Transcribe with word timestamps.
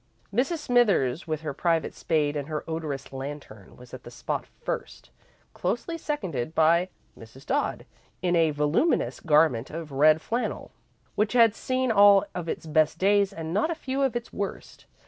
Mrs. 0.33 0.57
Smithers, 0.57 1.27
with 1.27 1.41
her 1.41 1.53
private 1.53 1.93
spade 1.93 2.35
and 2.35 2.47
her 2.47 2.67
odorous 2.67 3.13
lantern, 3.13 3.77
was 3.77 3.93
at 3.93 4.01
the 4.01 4.09
spot 4.09 4.47
first, 4.47 5.11
closely 5.53 5.95
seconded 5.95 6.55
by 6.55 6.89
Mrs. 7.15 7.45
Dodd, 7.45 7.85
in 8.23 8.35
a 8.35 8.49
voluminous 8.49 9.19
garment 9.19 9.69
of 9.69 9.91
red 9.91 10.19
flannel 10.19 10.71
which 11.13 11.33
had 11.33 11.53
seen 11.53 11.91
all 11.91 12.25
of 12.33 12.49
its 12.49 12.65
best 12.65 12.97
days 12.97 13.31
and 13.31 13.53
not 13.53 13.69
a 13.69 13.75
few 13.75 14.01
of 14.01 14.15
its 14.15 14.33
worst. 14.33 14.87